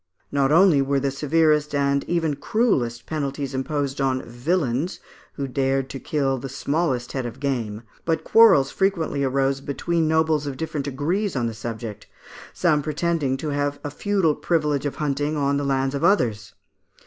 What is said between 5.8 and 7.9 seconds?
to kill the smallest head of game,